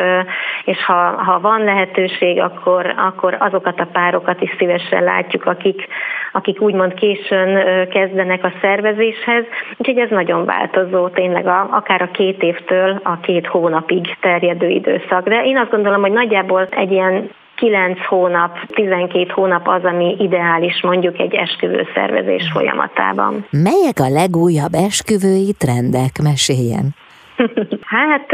és 0.64 0.84
ha, 0.84 1.22
ha 1.22 1.40
van 1.40 1.64
lehetőség, 1.64 2.40
akkor, 2.40 2.94
akkor 2.96 3.36
azokat 3.38 3.80
a 3.80 3.88
párokat 3.92 4.42
is 4.42 4.54
szívesen 4.58 5.04
látjuk, 5.04 5.46
akik, 5.46 5.86
akik 6.32 6.60
úgymond 6.60 6.94
későn 6.94 7.58
kezdenek 7.88 8.44
a 8.44 8.52
szervezéshez. 8.60 9.44
Úgyhogy 9.76 9.98
ez 9.98 10.10
nagyon 10.10 10.44
változó, 10.44 11.08
tényleg 11.08 11.46
a, 11.46 11.68
akár 11.70 12.02
a 12.02 12.10
két 12.10 12.42
évtől 12.42 13.00
a 13.02 13.20
két 13.20 13.46
hónapig 13.46 14.16
terjedő 14.20 14.68
időszak. 14.68 15.28
De 15.28 15.44
én 15.44 15.56
azt 15.56 15.70
gondolom, 15.70 16.00
hogy 16.00 16.12
nagyjából 16.12 16.68
egy 16.70 16.92
ilyen 16.92 17.30
9 17.56 18.06
hónap, 18.06 18.58
12 18.66 19.32
hónap 19.32 19.68
az, 19.68 19.84
ami 19.84 20.16
ideális 20.18 20.82
mondjuk 20.82 21.18
egy 21.18 21.34
esküvő 21.34 21.86
szervezés 21.94 22.50
folyamatában. 22.52 23.46
Melyek 23.50 24.00
a 24.00 24.08
legújabb 24.08 24.74
esküvői 24.74 25.54
trendek? 25.58 26.12
Meséljen! 26.22 26.94
Hát 27.96 28.26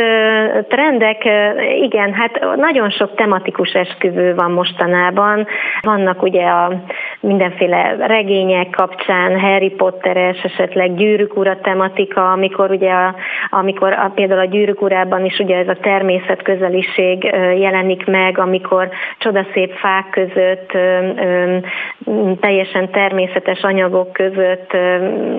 trendek, 0.69 1.25
igen, 1.81 2.13
hát 2.13 2.57
nagyon 2.57 2.91
sok 2.91 3.15
tematikus 3.15 3.73
esküvő 3.73 4.35
van 4.35 4.51
mostanában. 4.51 5.47
Vannak 5.81 6.23
ugye 6.23 6.45
a 6.45 6.83
mindenféle 7.21 7.97
regények 8.07 8.71
kapcsán, 8.71 9.41
Harry 9.41 9.71
Potteres, 9.71 10.43
esetleg 10.43 10.95
gyűrűk 10.95 11.37
ura 11.37 11.61
tematika, 11.61 12.31
amikor 12.31 12.71
ugye 12.71 12.91
a, 12.91 13.15
amikor 13.51 13.93
a, 13.93 14.13
például 14.15 14.41
a 14.41 14.45
gyűrűk 14.45 14.83
urában 14.83 15.25
is 15.25 15.39
ugye 15.39 15.57
ez 15.57 15.69
a 15.69 15.81
természet 15.81 16.43
közeliség 16.43 17.23
jelenik 17.59 18.07
meg, 18.07 18.39
amikor 18.39 18.89
csodaszép 19.19 19.73
fák 19.73 20.11
között, 20.11 20.71
teljesen 22.41 22.91
természetes 22.91 23.63
anyagok 23.63 24.13
között, 24.13 24.73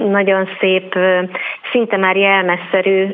nagyon 0.09 0.47
szép, 0.59 0.95
szinte 1.71 1.97
már 1.97 2.15
jelmezszerű 2.15 3.07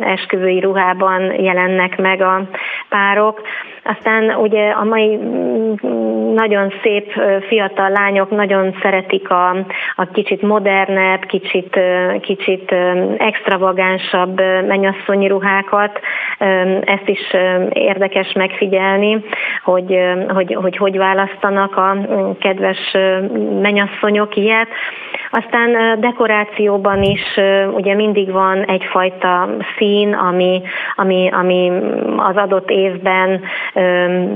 esküvői 0.00 0.60
ruhában 0.60 1.40
jelennek 1.40 1.96
meg 1.96 2.20
a 2.20 2.48
párok. 2.88 3.40
Aztán 3.86 4.30
ugye 4.30 4.70
a 4.70 4.84
mai 4.84 5.16
mm, 5.16 6.34
nagyon 6.34 6.72
szép 6.82 7.12
fiatal 7.48 7.90
lányok 7.90 8.30
nagyon 8.30 8.74
szeretik 8.82 9.30
a, 9.30 9.48
a 9.96 10.04
kicsit 10.12 10.42
modernebb, 10.42 11.24
kicsit, 11.24 11.80
kicsit 12.20 12.74
extravagánsabb 13.18 14.40
mennyasszonyi 14.66 15.26
ruhákat. 15.26 16.00
Ezt 16.84 17.08
is 17.08 17.34
érdekes 17.72 18.32
megfigyelni, 18.32 19.24
hogy 19.64 19.98
hogy, 20.28 20.54
hogy, 20.54 20.76
hogy 20.76 20.96
választanak 20.96 21.76
a 21.76 21.96
kedves 22.38 22.96
mennyasszonyok 23.60 24.36
ilyet. 24.36 24.68
Aztán 25.30 26.00
dekorációban 26.00 27.02
is 27.02 27.22
ugye 27.72 27.94
mindig 27.94 28.30
van 28.30 28.64
egyfajta 28.64 29.48
szín, 29.76 30.12
ami, 30.12 30.62
ami, 30.94 31.30
ami 31.32 31.72
az 32.16 32.36
adott 32.36 32.70
évben 32.70 33.40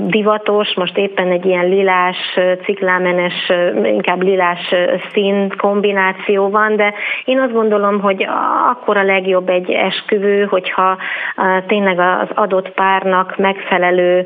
divatos, 0.05 0.73
most 0.75 0.97
éppen 0.97 1.31
egy 1.31 1.45
ilyen 1.45 1.65
lilás, 1.65 2.17
ciklámenes, 2.63 3.51
inkább 3.83 4.21
lilás 4.21 4.73
szín 5.13 5.53
kombináció 5.57 6.49
van, 6.49 6.75
de 6.75 6.93
én 7.25 7.39
azt 7.39 7.53
gondolom, 7.53 8.01
hogy 8.01 8.27
akkor 8.71 8.97
a 8.97 9.03
legjobb 9.03 9.49
egy 9.49 9.71
esküvő, 9.71 10.43
hogyha 10.43 10.97
tényleg 11.67 11.99
az 11.99 12.27
adott 12.33 12.69
párnak 12.69 13.37
megfelelő 13.37 14.25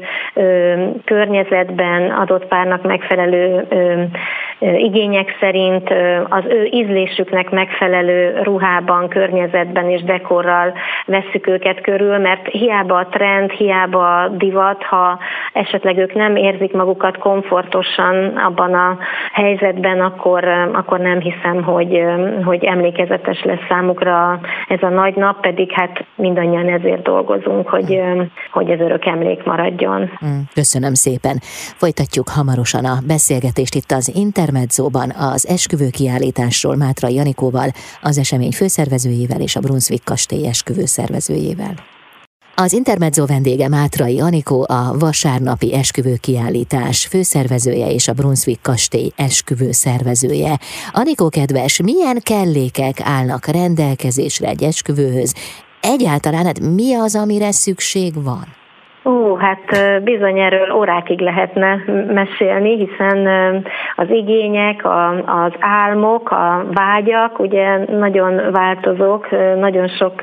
környezetben, 1.05 2.11
adott 2.11 2.45
párnak 2.45 2.83
megfelelő 2.83 3.67
igények 4.59 5.37
szerint 5.39 5.89
az 6.29 6.43
ő 6.47 6.67
ízlésüknek 6.71 7.49
megfelelő 7.49 8.39
ruhában, 8.43 9.07
környezetben 9.07 9.89
és 9.89 10.03
dekorral 10.03 10.73
vesszük 11.05 11.47
őket 11.47 11.81
körül, 11.81 12.17
mert 12.17 12.47
hiába 12.47 12.97
a 12.97 13.07
trend, 13.07 13.51
hiába 13.51 14.21
a 14.21 14.27
divat, 14.27 14.83
ha 14.83 15.04
esetleg 15.53 15.97
ők 15.97 16.13
nem 16.13 16.35
érzik 16.35 16.73
magukat 16.73 17.17
komfortosan 17.17 18.37
abban 18.37 18.73
a 18.73 18.97
helyzetben, 19.31 20.01
akkor, 20.01 20.43
akkor 20.73 20.99
nem 20.99 21.19
hiszem, 21.19 21.63
hogy, 21.63 22.03
hogy 22.43 22.63
emlékezetes 22.63 23.43
lesz 23.43 23.65
számukra 23.69 24.39
ez 24.67 24.81
a 24.81 24.89
nagy 24.89 25.15
nap, 25.15 25.41
pedig 25.41 25.71
hát 25.71 26.05
mindannyian 26.15 26.67
ezért 26.67 27.01
dolgozunk, 27.01 27.69
hogy, 27.69 28.01
hogy 28.51 28.69
ez 28.69 28.79
örök 28.79 29.05
emlék 29.05 29.43
maradjon. 29.43 30.01
Mm, 30.01 30.39
köszönöm 30.53 30.93
szépen. 30.93 31.37
Folytatjuk 31.75 32.29
hamarosan 32.29 32.85
a 32.85 32.97
beszélgetést 33.07 33.75
itt 33.75 33.91
az 33.91 34.11
Intermedzóban 34.15 35.09
az 35.33 35.47
esküvő 35.49 35.89
kiállításról 35.89 36.75
Mátra 36.75 37.07
Janikóval, 37.07 37.69
az 38.01 38.17
esemény 38.17 38.51
főszervezőjével 38.51 39.41
és 39.41 39.55
a 39.55 39.59
Brunswick 39.59 40.03
kastély 40.05 40.47
esküvő 40.47 40.85
szervezőjével. 40.85 41.73
Az 42.57 42.73
Intermezzo 42.73 43.25
vendége 43.25 43.67
Mátrai 43.67 44.19
Anikó, 44.19 44.65
a 44.69 44.97
vasárnapi 44.97 45.73
esküvő 45.73 46.15
kiállítás 46.15 47.05
főszervezője 47.05 47.91
és 47.91 48.07
a 48.07 48.13
Brunswick 48.13 48.61
kastély 48.61 49.11
esküvő 49.15 49.71
szervezője. 49.71 50.59
Anikó 50.91 51.29
kedves, 51.29 51.81
milyen 51.81 52.19
kellékek 52.23 53.01
állnak 53.01 53.45
rendelkezésre 53.45 54.47
egy 54.47 54.63
esküvőhöz? 54.63 55.33
Egyáltalán 55.81 56.45
hát 56.45 56.59
mi 56.59 56.93
az, 56.93 57.15
amire 57.15 57.51
szükség 57.51 58.23
van? 58.23 58.64
Ó, 59.07 59.35
hát 59.35 60.01
bizony 60.03 60.39
erről 60.39 60.71
órákig 60.73 61.19
lehetne 61.19 61.83
mesélni, 62.13 62.75
hiszen 62.77 63.27
az 63.95 64.09
igények, 64.09 64.85
az 65.25 65.51
álmok, 65.59 66.31
a 66.31 66.65
vágyak 66.73 67.39
ugye 67.39 67.77
nagyon 67.77 68.51
változók, 68.51 69.29
nagyon 69.59 69.87
sok 69.87 70.13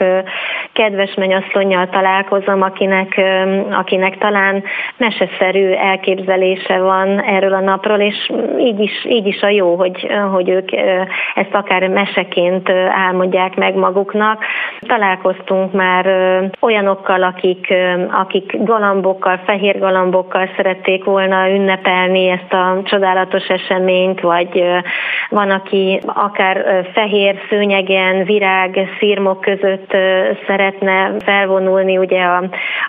kedves 0.73 1.15
mennyasszonyjal 1.15 1.89
találkozom, 1.89 2.63
akinek, 2.63 3.21
akinek 3.71 4.19
talán 4.19 4.63
meseszerű 4.97 5.71
elképzelése 5.71 6.79
van 6.79 7.21
erről 7.21 7.53
a 7.53 7.61
napról, 7.61 7.99
és 7.99 8.31
így 8.59 8.81
is, 8.81 9.05
így 9.09 9.27
is 9.27 9.41
a 9.43 9.49
jó, 9.49 9.75
hogy, 9.75 10.07
hogy 10.33 10.49
ők 10.49 10.73
ezt 11.35 11.55
akár 11.55 11.89
meseként 11.89 12.69
álmodják 13.07 13.57
meg 13.57 13.75
maguknak. 13.75 14.45
Találkoztunk 14.81 15.73
már 15.73 16.07
olyanokkal, 16.61 17.23
akik, 17.23 17.75
akik 18.11 18.57
galambokkal, 18.73 19.41
fehér 19.45 19.79
galambokkal 19.79 20.49
szerették 20.57 21.05
volna 21.05 21.51
ünnepelni 21.51 22.29
ezt 22.29 22.53
a 22.53 22.81
csodálatos 22.85 23.47
eseményt, 23.47 24.21
vagy 24.21 24.65
van, 25.29 25.51
aki 25.51 26.01
akár 26.07 26.87
fehér 26.93 27.35
szőnyegen, 27.49 28.25
virág, 28.25 28.79
szírmok 28.99 29.41
között 29.41 29.97
szeretne 30.47 31.11
felvonulni 31.19 31.99
ugye 31.99 32.25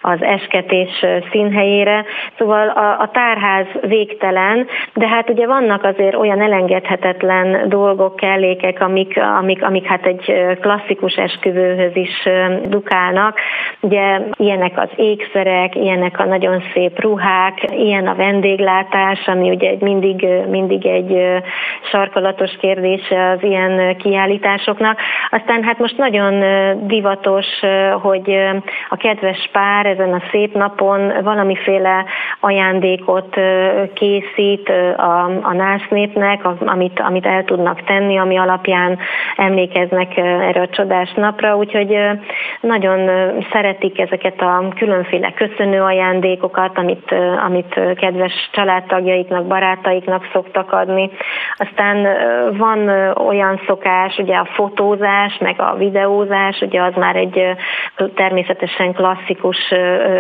az 0.01 0.21
esketés 0.21 1.05
színhelyére. 1.31 2.05
Szóval 2.38 2.67
a, 2.67 2.99
a 2.99 3.10
tárház 3.13 3.67
végtelen, 3.81 4.67
de 4.93 5.07
hát 5.07 5.29
ugye 5.29 5.47
vannak 5.47 5.84
azért 5.84 6.15
olyan 6.15 6.41
elengedhetetlen 6.41 7.69
dolgok, 7.69 8.15
kellékek, 8.15 8.81
amik, 8.81 9.19
amik, 9.39 9.63
amik 9.63 9.86
hát 9.86 10.05
egy 10.05 10.34
klasszikus 10.62 11.15
esküvőhöz 11.15 11.95
is 11.95 12.29
dukálnak. 12.63 13.39
Ugye 13.79 14.19
ilyenek 14.36 14.79
az 14.79 14.89
ékszerek, 14.95 15.72
ilyenek 15.75 16.19
a 16.19 16.25
nagyon 16.25 16.63
szép 16.73 16.99
ruhák, 16.99 17.71
ilyen 17.71 18.07
a 18.07 18.15
vendéglátás, 18.15 19.27
ami 19.27 19.49
ugye 19.49 19.69
egy 19.69 19.81
mindig, 19.81 20.27
mindig 20.49 20.86
egy 20.86 21.41
sarkalatos 21.91 22.51
kérdése 22.59 23.29
az 23.29 23.43
ilyen 23.43 23.97
kiállításoknak. 23.97 24.99
Aztán 25.29 25.63
hát 25.63 25.79
most 25.79 25.97
nagyon 25.97 26.43
divatos, 26.88 27.45
hogy 28.01 28.38
a 28.89 28.95
kedves 28.95 29.49
pár 29.51 29.86
ezen 29.86 30.13
a 30.13 30.21
szép 30.31 30.53
napon 30.53 31.13
valamiféle 31.23 32.05
ajándékot 32.39 33.36
készít 33.93 34.69
a, 34.97 35.25
a 35.41 35.53
násznépnek, 35.53 36.41
amit, 36.59 36.99
amit 36.99 37.25
el 37.25 37.43
tudnak 37.43 37.83
tenni, 37.83 38.17
ami 38.17 38.38
alapján 38.38 38.97
emlékeznek 39.36 40.17
erre 40.17 40.62
a 40.62 40.69
csodás 40.69 41.13
napra, 41.15 41.57
úgyhogy 41.57 41.97
nagyon 42.62 43.09
szeretik 43.51 43.99
ezeket 43.99 44.41
a 44.41 44.67
különféle 44.75 45.31
köszönő 45.31 45.62
köszönő 45.63 45.82
ajándékokat, 45.82 46.78
amit, 46.78 47.15
amit 47.45 47.80
kedves 47.95 48.49
családtagjaiknak, 48.52 49.45
barátaiknak 49.45 50.30
szoktak 50.34 50.71
adni. 50.71 51.10
Aztán 51.56 52.08
van 52.58 52.89
olyan 53.28 53.62
szokás, 53.67 54.17
ugye 54.17 54.36
a 54.36 54.47
fotózás, 54.54 55.38
meg 55.39 55.62
a 55.62 55.76
videózás, 55.78 56.62
ugye 56.62 56.82
az 56.82 56.93
már 56.95 57.15
egy 57.15 57.56
természetesen 58.15 58.93
klasszikus 58.93 59.73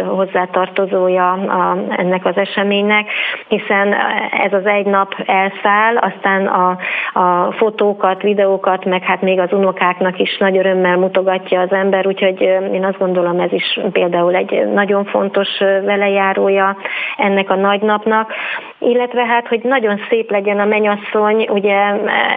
hozzátartozója 0.07 1.31
a, 1.31 1.77
ennek 1.97 2.25
az 2.25 2.37
eseménynek, 2.37 3.09
hiszen 3.47 3.95
ez 4.43 4.53
az 4.53 4.65
egy 4.65 4.85
nap 4.85 5.15
elszáll, 5.25 5.97
aztán 5.97 6.45
a, 6.47 6.77
a 7.19 7.51
fotókat, 7.51 8.21
videókat, 8.21 8.85
meg 8.85 9.03
hát 9.03 9.21
még 9.21 9.39
az 9.39 9.51
unokáknak 9.51 10.19
is 10.19 10.37
nagy 10.37 10.57
örömmel 10.57 10.97
mutogatja 10.97 11.59
az 11.59 11.71
ember, 11.71 12.07
úgyhogy 12.07 12.41
én 12.73 12.85
azt 12.85 12.97
gondolom 12.97 13.39
ez 13.39 13.51
is 13.51 13.79
például 13.91 14.35
egy 14.35 14.67
nagyon 14.73 15.05
fontos 15.05 15.31
fontos 15.33 15.57
velejárója 15.85 16.77
ennek 17.17 17.49
a 17.49 17.55
nagy 17.55 17.81
napnak, 17.81 18.33
illetve 18.79 19.25
hát, 19.25 19.47
hogy 19.47 19.61
nagyon 19.63 19.99
szép 20.09 20.31
legyen 20.31 20.59
a 20.59 20.65
menyasszony, 20.65 21.47
ugye 21.49 21.77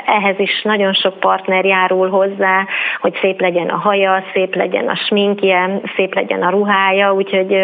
ehhez 0.07 0.39
is 0.39 0.63
nagyon 0.63 0.93
sok 0.93 1.21
partner 1.21 1.65
járul 1.65 2.09
hozzá, 2.09 2.67
hogy 3.01 3.19
szép 3.21 3.41
legyen 3.41 3.69
a 3.69 3.77
haja, 3.77 4.23
szép 4.33 4.55
legyen 4.55 4.89
a 4.89 4.95
sminkje, 4.95 5.81
szép 5.97 6.15
legyen 6.15 6.43
a 6.43 6.51
ruhája, 6.51 7.15
úgyhogy 7.15 7.57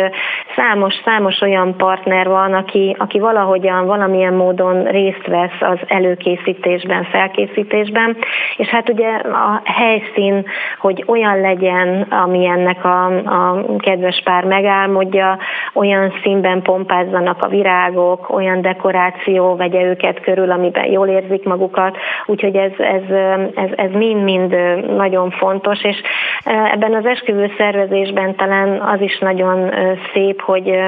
számos, 0.57 0.95
számos 1.05 1.40
olyan 1.40 1.77
partner 1.77 2.29
van, 2.29 2.55
aki, 2.55 2.97
aki 2.99 3.18
valahogyan, 3.18 3.87
valamilyen 3.87 4.35
módon 4.35 4.85
részt 4.85 5.27
vesz 5.27 5.61
az 5.61 5.79
előkészítésben, 5.87 7.05
felkészítésben, 7.05 8.16
és 8.57 8.68
hát 8.68 8.88
ugye 8.88 9.09
a 9.16 9.61
helyszín, 9.64 10.45
hogy 10.79 11.05
olyan 11.07 11.40
legyen, 11.40 12.07
ami 12.11 12.47
ennek 12.47 12.85
a, 12.85 13.05
a 13.16 13.66
kedves 13.79 14.21
pár 14.25 14.45
megálmodja, 14.45 15.12
olyan 15.72 16.12
színben 16.22 16.62
pompázzanak 16.62 17.42
a 17.42 17.48
virágok, 17.48 18.31
olyan 18.31 18.61
dekoráció 18.61 19.57
vegye 19.57 19.83
őket 19.83 20.20
körül, 20.20 20.51
amiben 20.51 20.90
jól 20.90 21.09
érzik 21.09 21.44
magukat, 21.44 21.96
úgyhogy 22.27 22.57
ez, 22.57 22.72
ez, 22.79 23.16
ez, 23.55 23.70
ez 23.77 23.90
mind-mind 23.92 24.57
nagyon 24.96 25.31
fontos, 25.31 25.85
és 25.85 25.96
ebben 26.72 26.94
az 26.94 27.07
esküvő 27.07 27.53
szervezésben 27.57 28.35
talán 28.37 28.81
az 28.81 29.01
is 29.01 29.18
nagyon 29.18 29.70
szép, 30.12 30.40
hogy, 30.40 30.79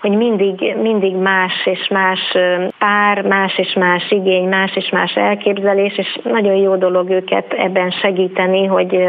hogy 0.00 0.10
mindig, 0.10 0.76
mindig 0.82 1.16
más 1.16 1.52
és 1.64 1.88
más 1.88 2.36
pár, 2.78 3.22
más 3.22 3.58
és 3.58 3.72
más 3.74 4.10
igény, 4.10 4.48
más 4.48 4.76
és 4.76 4.88
más 4.90 5.14
elképzelés, 5.14 5.98
és 5.98 6.18
nagyon 6.22 6.54
jó 6.54 6.76
dolog 6.76 7.10
őket 7.10 7.52
ebben 7.52 7.90
segíteni, 7.90 8.66
hogy 8.66 9.06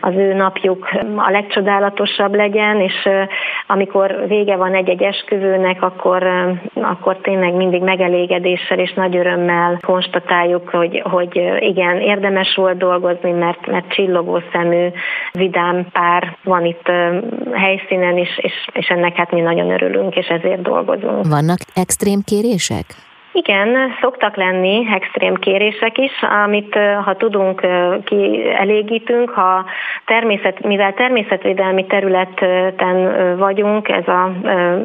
az 0.00 0.14
ő 0.14 0.34
napjuk 0.34 0.88
a 1.16 1.30
legcsodálatosabb 1.30 2.34
legyen, 2.34 2.80
és 2.80 3.08
amikor 3.66 4.05
vége 4.28 4.56
van 4.56 4.74
egy-egy 4.74 5.02
esküvőnek, 5.02 5.82
akkor, 5.82 6.26
akkor 6.74 7.16
tényleg 7.16 7.54
mindig 7.54 7.82
megelégedéssel 7.82 8.78
és 8.78 8.92
nagy 8.92 9.16
örömmel 9.16 9.78
konstatáljuk, 9.86 10.68
hogy, 10.68 11.02
hogy 11.04 11.42
igen, 11.58 12.00
érdemes 12.00 12.54
volt 12.54 12.76
dolgozni, 12.78 13.30
mert, 13.30 13.66
mert 13.66 13.88
csillogó 13.88 14.42
szemű 14.52 14.88
vidám 15.32 15.86
pár 15.92 16.36
van 16.44 16.64
itt 16.64 16.90
helyszínen 17.52 18.18
is, 18.18 18.38
és, 18.38 18.52
és 18.72 18.86
ennek 18.86 19.16
hát 19.16 19.30
mi 19.30 19.40
nagyon 19.40 19.70
örülünk, 19.70 20.16
és 20.16 20.26
ezért 20.26 20.62
dolgozunk. 20.62 21.26
Vannak 21.26 21.58
extrém 21.74 22.20
kérések? 22.24 23.05
Igen, 23.36 23.76
szoktak 24.00 24.36
lenni 24.36 24.86
extrém 24.94 25.34
kérések 25.34 25.98
is, 25.98 26.22
amit 26.44 26.78
ha 27.04 27.16
tudunk, 27.16 27.66
kielégítünk, 28.04 29.30
ha 29.30 29.64
természet, 30.04 30.62
mivel 30.62 30.94
természetvédelmi 30.94 31.86
területen 31.86 33.36
vagyunk, 33.36 33.88
ez 33.88 34.04
az 34.06 34.30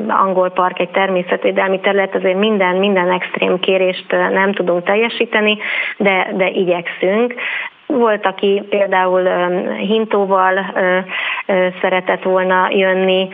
angol 0.07 0.49
park 0.49 0.79
egy 0.79 0.89
természetvédelmi 0.89 1.79
terület, 1.79 2.15
azért 2.15 2.37
minden, 2.37 2.75
minden 2.75 3.11
extrém 3.11 3.59
kérést 3.59 4.11
nem 4.11 4.53
tudunk 4.53 4.83
teljesíteni, 4.83 5.57
de, 5.97 6.27
de 6.33 6.49
igyekszünk. 6.49 7.33
Volt, 7.85 8.25
aki 8.25 8.63
például 8.69 9.23
hintóval 9.77 10.73
szeretett 11.81 12.23
volna 12.23 12.69
jönni, 12.69 13.29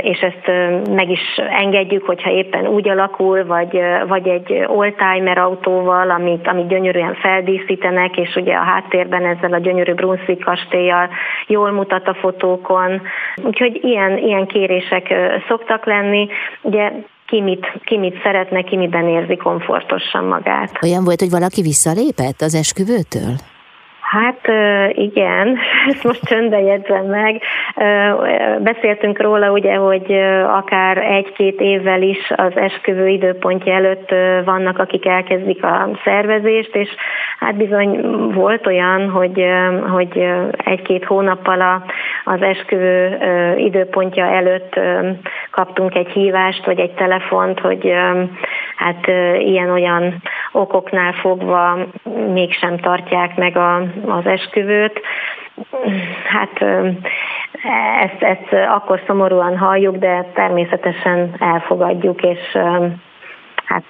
és 0.00 0.18
ezt 0.20 0.46
meg 0.90 1.10
is 1.10 1.20
engedjük, 1.60 2.06
hogyha 2.06 2.30
éppen 2.30 2.66
úgy 2.66 2.88
alakul, 2.88 3.46
vagy, 3.46 3.80
vagy 4.06 4.28
egy 4.28 4.64
oldtimer 4.66 5.38
autóval, 5.38 6.10
amit, 6.10 6.46
amit 6.46 6.68
gyönyörűen 6.68 7.14
feldíszítenek, 7.14 8.16
és 8.16 8.36
ugye 8.36 8.54
a 8.54 8.64
háttérben 8.64 9.24
ezzel 9.24 9.52
a 9.52 9.58
gyönyörű 9.58 9.92
Brunswick 9.92 10.44
kastélyjal 10.44 11.08
jól 11.46 11.70
mutat 11.70 12.08
a 12.08 12.14
fotókon. 12.14 13.02
Úgyhogy 13.44 13.78
ilyen, 13.82 14.18
ilyen 14.18 14.46
kérések 14.46 15.14
szoktak 15.48 15.86
lenni. 15.86 16.28
Ugye 16.62 16.92
ki 17.26 17.40
mit, 17.40 17.72
ki 17.84 17.98
mit 17.98 18.20
szeretne, 18.22 18.62
ki 18.62 18.76
miben 18.76 19.08
érzi 19.08 19.36
komfortosan 19.36 20.24
magát. 20.24 20.78
Olyan 20.82 21.04
volt, 21.04 21.20
hogy 21.20 21.30
valaki 21.30 21.62
visszalépett 21.62 22.40
az 22.40 22.54
esküvőtől? 22.54 23.34
Hát 24.14 24.40
igen, 24.92 25.58
ezt 25.88 26.04
most 26.04 26.24
csöndbe 26.24 26.60
jegyzem 26.60 27.04
meg. 27.06 27.42
Beszéltünk 28.62 29.20
róla 29.20 29.50
ugye, 29.50 29.74
hogy 29.74 30.12
akár 30.46 30.98
egy-két 30.98 31.60
évvel 31.60 32.02
is 32.02 32.32
az 32.36 32.56
esküvő 32.56 33.08
időpontja 33.08 33.74
előtt 33.74 34.08
vannak, 34.44 34.78
akik 34.78 35.06
elkezdik 35.06 35.64
a 35.64 35.88
szervezést, 36.04 36.76
és 36.76 36.88
hát 37.44 37.56
bizony 37.56 38.00
volt 38.32 38.66
olyan, 38.66 39.10
hogy, 39.10 39.44
hogy 39.90 40.28
egy-két 40.56 41.04
hónappal 41.04 41.84
az 42.24 42.42
esküvő 42.42 43.18
időpontja 43.56 44.26
előtt 44.26 44.80
kaptunk 45.50 45.94
egy 45.94 46.08
hívást, 46.08 46.66
vagy 46.66 46.78
egy 46.78 46.94
telefont, 46.94 47.60
hogy 47.60 47.92
hát 48.76 49.06
ilyen-olyan 49.38 50.22
okoknál 50.52 51.12
fogva 51.12 51.78
mégsem 52.32 52.76
tartják 52.76 53.36
meg 53.36 53.56
a, 53.56 53.76
az 54.06 54.26
esküvőt. 54.26 55.00
Hát 56.28 56.64
ezt, 58.00 58.22
ezt 58.22 58.52
akkor 58.68 59.00
szomorúan 59.06 59.58
halljuk, 59.58 59.96
de 59.96 60.30
természetesen 60.34 61.34
elfogadjuk, 61.38 62.22
és 62.22 62.58
hát 63.64 63.84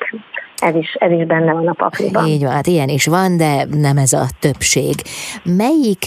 ez 0.64 0.74
is, 0.74 0.94
ez 0.98 1.10
is 1.10 1.26
benne 1.26 1.52
van 1.52 1.68
a 1.68 1.72
pakliban. 1.72 2.26
Így 2.26 2.42
van, 2.42 2.52
hát 2.52 2.66
ilyen 2.66 2.88
is 2.88 3.06
van, 3.06 3.36
de 3.36 3.64
nem 3.70 3.96
ez 3.96 4.12
a 4.12 4.24
többség. 4.40 4.94
Melyik 5.44 6.04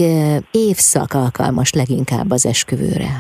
évszak 0.52 1.14
alkalmas 1.14 1.74
leginkább 1.74 2.32
az 2.32 2.46
esküvőre? 2.46 3.12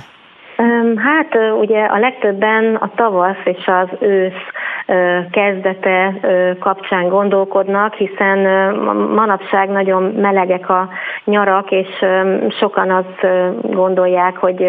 Hát 0.95 1.38
ugye 1.62 1.84
a 1.84 1.97
legtöbben 1.97 2.76
a 2.76 2.91
tavasz 2.95 3.43
és 3.43 3.65
az 3.65 3.88
ősz 4.00 4.43
kezdete 5.32 6.19
kapcsán 6.60 7.10
gondolkodnak, 7.10 7.93
hiszen 7.93 8.38
manapság 9.15 9.69
nagyon 9.69 10.04
melegek 10.04 10.69
a 10.69 10.89
nyarak, 11.26 11.71
és 11.71 11.88
sokan 12.60 12.91
azt 12.91 13.28
gondolják, 13.62 14.38
hogy 14.38 14.63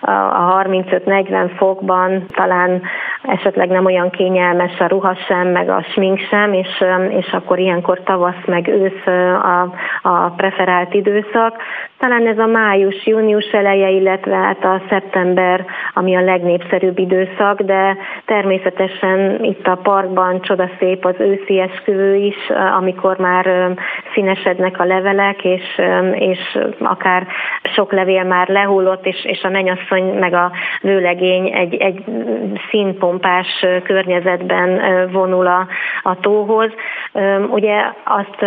a 0.00 0.62
35-40 0.64 1.50
fokban 1.56 2.24
talán 2.28 2.82
esetleg 3.28 3.68
nem 3.68 3.84
olyan 3.84 4.10
kényelmes 4.10 4.78
a 4.78 4.86
ruha 4.86 5.14
sem, 5.26 5.48
meg 5.48 5.68
a 5.68 5.82
smink 5.92 6.18
sem, 6.18 6.52
és, 6.52 6.84
és 7.08 7.32
akkor 7.32 7.58
ilyenkor 7.58 8.02
tavasz 8.02 8.44
meg 8.46 8.68
ősz 8.68 9.06
a, 9.42 9.72
a 10.02 10.30
preferált 10.36 10.94
időszak. 10.94 11.62
Talán 11.98 12.26
ez 12.26 12.38
a 12.38 12.46
május-június 12.46 13.50
eleje, 13.52 13.88
illetve 13.88 14.36
hát 14.36 14.64
a 14.64 14.82
szeptember, 14.88 15.64
ami 15.94 16.16
a 16.16 16.20
legnépszerűbb 16.20 16.98
időszak, 16.98 17.60
de 17.60 17.96
természetesen 18.24 19.44
itt 19.44 19.66
a 19.66 19.80
parkban 19.82 20.40
csodaszép 20.40 21.04
az 21.04 21.14
őszi 21.18 21.60
esküvő 21.60 22.14
is, 22.14 22.36
amikor 22.76 23.18
már 23.18 23.76
színesednek 24.14 24.80
a 24.80 24.84
levelek, 24.84 25.44
és, 25.44 25.80
és 26.12 26.58
akár 26.78 27.26
sok 27.62 27.92
levél 27.92 28.24
már 28.24 28.48
lehullott, 28.48 29.06
és, 29.06 29.24
és 29.24 29.42
a 29.42 29.48
mennyasszony 29.48 30.04
meg 30.18 30.34
a 30.34 30.52
vőlegény 30.80 31.50
egy, 31.54 31.74
egy 31.74 32.04
színpompás 32.70 33.66
környezetben 33.84 34.80
vonul 35.12 35.46
a, 35.46 35.66
a 36.02 36.20
tóhoz. 36.20 36.70
Ugye 37.50 37.74
azt 38.04 38.42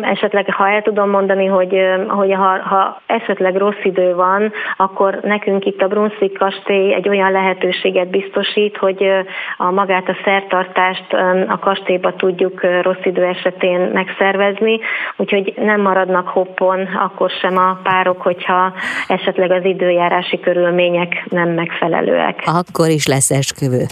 esetleg, 0.00 0.52
ha 0.52 0.68
el 0.68 0.82
tudom 0.82 1.10
mondani, 1.10 1.46
hogy, 1.46 1.76
hogy 2.08 2.32
ha, 2.32 2.58
ha 2.62 3.00
esetleg 3.06 3.56
rossz 3.56 3.82
idő 3.82 4.14
van, 4.14 4.52
akkor 4.76 5.18
nekünk 5.22 5.64
itt 5.64 5.82
a 5.82 5.86
Brunswick 5.86 6.38
kastély 6.38 6.94
egy 6.94 7.08
olyan 7.08 7.32
lehetőséget 7.32 8.10
biztosít, 8.10 8.76
hogy 8.76 9.10
a 9.56 9.70
magát 9.70 10.08
a 10.08 10.16
szertartást 10.24 11.12
a 11.48 11.58
kastélyba 11.58 12.14
tudjuk 12.14 12.60
rossz 12.82 13.04
idő 13.04 13.24
esetén 13.24 13.80
megszervezni, 13.80 14.80
úgyhogy 15.16 15.54
nem 15.56 15.80
maradnak 15.80 16.28
hoppon 16.28 16.86
akkor 16.86 17.30
sem 17.30 17.56
a 17.56 17.80
párok, 17.82 18.20
hogyha 18.20 18.72
esetleg 19.08 19.50
az 19.50 19.64
időjárási 19.64 20.40
körülmények 20.40 21.24
nem 21.30 21.48
megfelelőek. 21.48 22.42
Akkor 22.44 22.88
is 22.88 23.06
lesz 23.06 23.30
esküvő. 23.30 23.82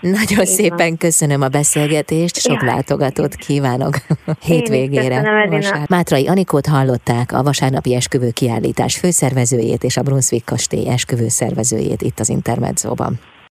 Nagyon 0.00 0.40
Így 0.40 0.46
szépen 0.46 0.76
van. 0.76 0.96
köszönöm 0.98 1.42
a 1.42 1.48
beszélgetést, 1.48 2.36
sok 2.36 2.62
ja. 2.62 2.72
látogatót 2.74 3.34
kívánok 3.34 3.71
hétvégére. 4.40 5.48
Mátrai 5.88 6.28
Anikót 6.28 6.66
hallották, 6.66 7.32
a 7.32 7.42
vasárnapi 7.42 7.94
esküvő 7.94 8.30
kiállítás 8.30 8.98
főszervezőjét 8.98 9.84
és 9.84 9.96
a 9.96 10.02
Brunswick 10.02 10.44
kastély 10.44 10.88
esküvő 10.88 11.28
szervezőjét 11.28 12.02
itt 12.02 12.20
az 12.20 12.28
Intermedzóban. 12.28 13.20